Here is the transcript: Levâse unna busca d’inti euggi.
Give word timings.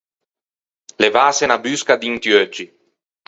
Levâse 1.01 1.43
unna 1.45 1.61
busca 1.65 1.93
d’inti 1.99 2.29
euggi. 2.39 2.65